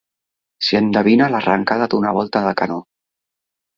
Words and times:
S'hi 0.67 0.77
endevina 0.79 1.27
l'arrencada 1.35 1.89
d'una 1.93 2.15
volta 2.19 2.43
de 2.47 2.55
canó. 2.63 2.79